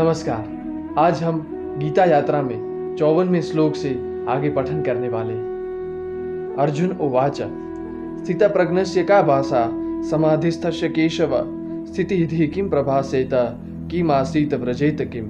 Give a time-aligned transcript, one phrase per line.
[0.00, 0.48] नमस्कार।
[0.98, 1.46] आज हम
[1.78, 5.34] गीता यात्रा में चौवनवें श्लोक से आगे पठन करने वाले
[6.62, 7.42] अर्जुन उवाच
[8.24, 9.70] स्थित प्रज्ञस्य का भाषा
[10.10, 11.30] समाधिस्थस्य केशव
[11.94, 13.30] स्थिति किम प्रभासेत
[13.90, 15.24] किम आसीत व्रजेत किम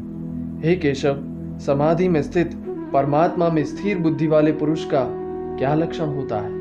[0.64, 1.16] हे केशव,
[1.66, 2.50] समाधि में स्थित
[2.92, 5.04] परमात्मा में स्थिर बुद्धि वाले पुरुष का
[5.58, 6.52] क्या लक्षण होता है?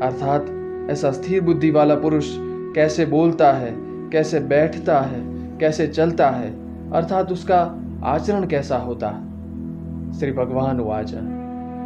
[0.00, 0.46] अर्थात,
[0.90, 2.26] ऐसा स्थिर बुद्धि वाला पुरुष
[2.74, 3.74] कैसे बोलता है,
[4.12, 5.20] कैसे बैठता है,
[5.58, 9.10] कैसे चलता है अर्थात उसका आचरण कैसा होता?
[10.18, 11.12] श्री भगवान वाच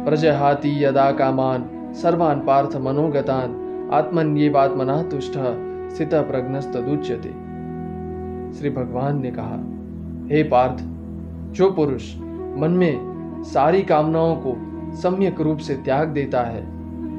[0.05, 3.59] प्रजहाति यदा कामान, सर्वान पार्थ मनोगतान,
[3.93, 5.33] आत्मन ये मना तुष्ट
[5.95, 7.29] स्थित प्रज्ञस्त दुच्यते
[8.53, 9.59] श्री भगवान ने कहा,
[10.35, 10.83] हे पार्थ,
[11.53, 12.15] जो पुरुष
[12.57, 14.57] मन में सारी कामनाओं को
[14.97, 16.61] सम्यक रूप से त्याग देता है,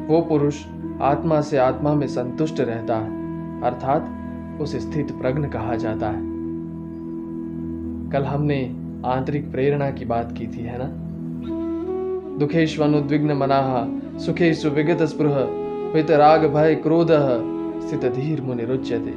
[0.07, 0.65] वो पुरुष
[1.01, 3.11] आत्मा से आत्मा में संतुष्ट रहता है,
[3.63, 4.09] अर्थात
[4.61, 6.34] उस स्थित प्रज्ञ कहा जाता है।
[8.13, 10.91] कल हमने आंतरिक प्रेरणा की बात की थी, है ना?
[12.39, 15.37] दुखेश्वनुद्विग्न मनाह सुखेशु विगत स्पृह
[16.17, 17.09] राग भय क्रोध,
[17.89, 19.13] स्थित धीर मुनि रुच्यते।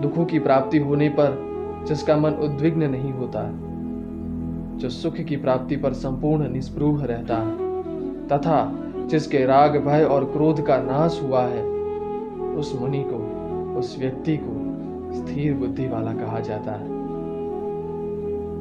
[0.00, 1.54] दुखों की प्राप्ति होने पर
[1.88, 3.50] जिसका मन उद्विग्न नहीं होता,
[4.78, 7.56] जो सुख की प्राप्ति पर संपूर्ण निस्पृह रहता है,
[8.28, 11.64] तथा जिसके राग भय और क्रोध का नाश हुआ है,
[12.54, 13.16] उस मुनि को,
[13.78, 14.60] उस व्यक्ति को
[15.14, 16.93] स्थिर बुद्धि वाला कहा जाता है।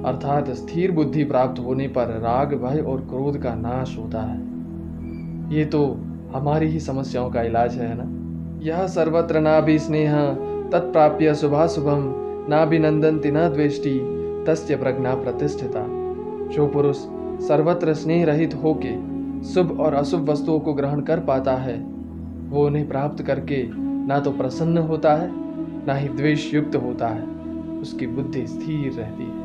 [0.05, 4.41] अर्थात स्थिर बुद्धि प्राप्त होने पर राग, भय और क्रोध का नाश होता है।
[5.55, 5.97] ये तो
[6.33, 8.19] हमारी ही समस्याओं का इलाज है ना?
[8.65, 10.33] यह सर्वत्र ना भी स्नेह,
[10.71, 12.13] तत्प्राप्य शुभा शुभम
[12.49, 13.99] ना भी द्वेष्टि,
[14.47, 15.85] तस्य प्रज्ञा प्रतिष्ठिता।
[16.47, 16.97] जो पुरुष
[17.47, 21.77] सर्वत्र स्नेह रहित होके शुभ और अशुभ वस्तुओं को ग्रहण कर पाता है,
[22.49, 23.67] वो उन्हें प्राप्त करके
[24.07, 25.29] ना तो प्रसन्न होता है,
[25.87, 27.23] ना ही द्वेष युक्त होता है,
[27.81, 29.42] उसकी बुद्धि स्थिर रहती है।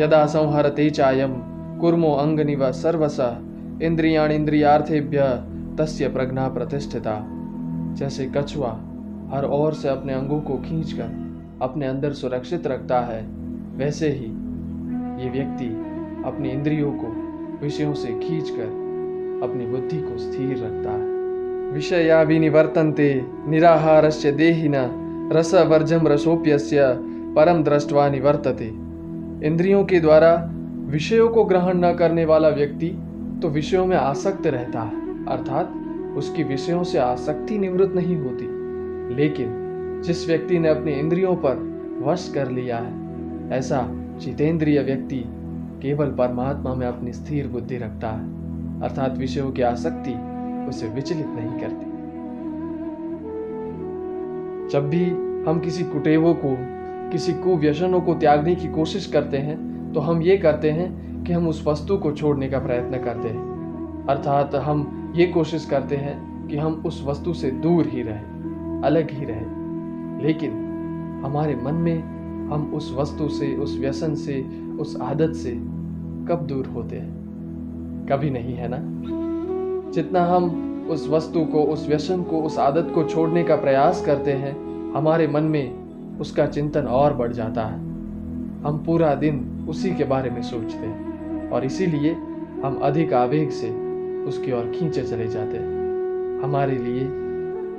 [0.00, 1.32] यदा संहरते चायम
[1.80, 3.16] कुर्मो अंगनिव सर्वस
[3.82, 5.22] इंद्रियाण इंद्रियार्थेभ्य
[5.78, 7.16] तस्य प्रज्ञा प्रतिष्ठिता।
[7.94, 8.70] जैसे कछुआ
[9.32, 11.10] हर ओर से अपने अंगों को खींचकर
[11.62, 13.22] अपने अंदर सुरक्षित रखता है,
[13.76, 14.26] वैसे ही
[15.24, 15.66] ये व्यक्ति
[16.26, 17.08] अपनी इंद्रियों को
[17.62, 18.80] विषयों से खींचकर
[19.42, 21.10] अपनी बुद्धि को स्थिर रखता है।
[21.72, 23.10] विषया भी विनिवर्तन्ते
[23.46, 24.88] निराहारस्य देहिना
[25.32, 26.82] रसवर्जम रसोप्यस्य
[27.36, 28.91] परम दृष्टवा निवर्तते।
[29.42, 30.50] इंद्रियों के द्वारा
[30.86, 32.88] विषयों को ग्रहण न करने वाला व्यक्ति
[33.42, 35.72] तो विषयों में आसक्त रहता है, अर्थात
[36.16, 38.44] उसकी विषयों से आसक्ति निवृत्त नहीं होती।
[39.14, 41.56] लेकिन जिस व्यक्ति ने अपने इंद्रियों पर
[42.02, 42.92] वश कर लिया है,
[43.50, 43.88] ऐसा
[44.18, 45.24] जितेंद्रिय व्यक्ति
[45.82, 48.24] केवल परमात्मा में अपनी स्थिर बुद्धि रखता है,
[48.82, 50.14] अर्थात विषयों की आसक्ति
[50.68, 51.90] उसे विचलित नहीं करती।
[54.68, 55.04] जब भी
[55.50, 56.56] हम किसी कुटेवों को
[57.12, 61.48] किसी कुव्यसनों को त्यागने की कोशिश करते हैं तो हम ये करते हैं कि हम
[61.48, 63.52] उस वस्तु को छोड़ने का प्रयत्न करते हैं।
[64.08, 69.10] अर्थात हम ये कोशिश करते हैं कि हम उस वस्तु से दूर ही रहें, अलग
[69.10, 69.62] ही रहें।
[70.22, 70.50] लेकिन
[71.24, 71.98] हमारे मन में
[72.48, 74.46] हम उस वस्तु से, उस व्यसन से,
[74.80, 75.50] उस आदत से
[76.28, 77.12] कब दूर होते हैं?
[78.06, 78.78] कभी नहीं, है ना?
[79.90, 84.32] जितना हम उस वस्तु को, उस व्यसन को, उस आदत को छोड़ने का प्रयास करते
[84.32, 84.52] हैं,
[84.92, 85.81] हमारे मन में
[86.22, 87.78] उसका चिंतन और बढ़ जाता है।
[88.62, 92.12] हम पूरा दिन उसी के बारे में सोचते हैं और इसीलिए
[92.64, 93.70] हम अधिक आवेग से
[94.24, 95.72] उसकी ओर खींचे चले जाते हैं।
[96.42, 97.04] हमारे लिए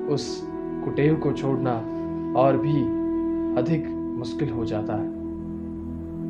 [0.08, 0.48] उस
[0.86, 1.74] कुटेव को छोड़ना
[2.40, 2.82] और भी
[3.62, 5.12] अधिक मुश्किल हो जाता है।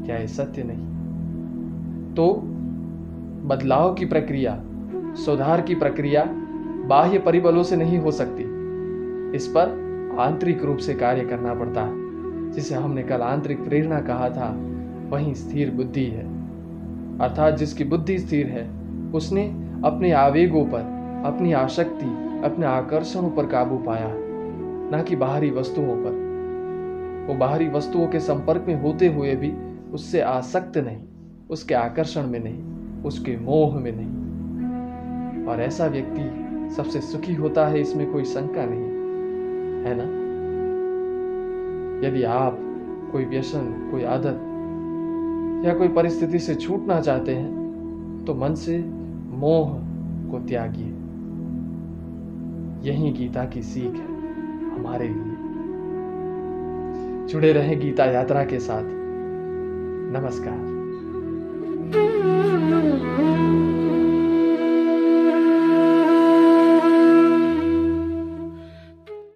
[0.06, 0.94] क्या ये सत्य नहीं?
[2.14, 2.34] तो
[3.48, 4.64] बदलाव की प्रक्रिया,
[5.16, 6.24] सुधार की प्रक्रिया
[6.88, 8.44] बाह्य परिबलों से नहीं हो सकती।
[9.36, 9.84] इस पर
[10.20, 12.03] आंतरिक रूप से कार्य करना पड़ता है।
[12.54, 14.56] जिसे हमने कल आंतरिक प्रेरणा कहा था,
[15.10, 16.26] वही स्थिर बुद्धि है।
[17.20, 18.70] अर्थात जिसकी बुद्धि स्थिर है,
[19.12, 19.48] उसने
[19.86, 20.80] अपने आवेगों पर,
[21.26, 26.24] अपनी आसक्ति अपने आकर्षणों पर काबू पाया, न कि बाहरी वस्तुओं पर।
[27.28, 29.54] वो बाहरी वस्तुओं के संपर्क में होते हुए भी
[29.94, 31.04] उससे आसक्त नहीं,
[31.50, 32.64] उसके आकर्षण में नहीं,
[33.04, 36.40] उसके मोह में नहीं। और ऐसा व्यक्ति
[36.76, 38.90] सबसे सुखी होता है, इसमें कोई शंका नहीं,
[39.90, 40.23] है ना?
[42.04, 42.58] यदि आप
[43.12, 44.50] कोई व्यसन, कोई आदत
[45.68, 48.80] या कोई परिस्थिति से छूटना चाहते हैं तो मन से
[49.32, 49.70] मोह
[50.32, 50.94] को त्यागिए।
[52.92, 54.14] यही गीता की सीख है
[54.70, 55.34] हमारे लिए।
[57.28, 58.84] जुड़े रहें गीता यात्रा के साथ।
[60.20, 60.74] नमस्कार।